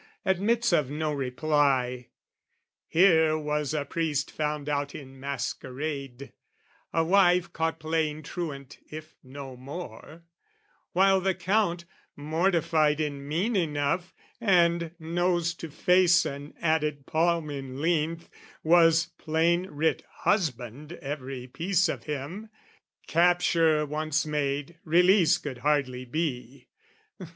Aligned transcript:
admits 0.25 0.73
of 0.73 0.89
no 0.89 1.13
reply. 1.13 2.07
Here 2.87 3.37
was 3.37 3.71
a 3.71 3.85
priest 3.85 4.31
found 4.31 4.67
out 4.67 4.95
in 4.95 5.19
masquerade, 5.19 6.33
A 6.91 7.03
wife 7.03 7.53
caught 7.53 7.79
playing 7.79 8.23
truant 8.23 8.79
if 8.89 9.13
no 9.21 9.55
more; 9.55 10.23
While 10.93 11.21
the 11.21 11.35
Count, 11.35 11.85
mortified 12.15 12.99
in 12.99 13.27
mien 13.27 13.55
enough, 13.55 14.15
And, 14.39 14.89
nose 14.97 15.53
to 15.53 15.69
face, 15.69 16.25
an 16.25 16.55
added 16.59 17.05
palm 17.05 17.51
in 17.51 17.79
length, 17.79 18.27
Was 18.63 19.11
plain 19.19 19.67
writ 19.67 20.01
"husband" 20.23 20.93
every 20.93 21.45
piece 21.45 21.87
of 21.87 22.05
him: 22.05 22.49
Capture 23.05 23.85
once 23.85 24.25
made, 24.25 24.79
release 24.83 25.37
could 25.37 25.59
hardly 25.59 26.05
be. 26.05 26.69